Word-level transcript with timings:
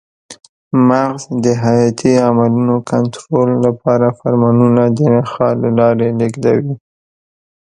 مغز 0.87 1.23
د 1.43 1.45
حیاتي 1.63 2.13
عملونو 2.27 2.75
کنټرول 2.91 3.49
لپاره 3.65 4.07
فرمانونه 4.19 4.83
د 4.97 4.99
نخاع 5.15 5.51
له 5.63 5.69
لارې 5.79 6.07
لېږدوي. 6.19 6.75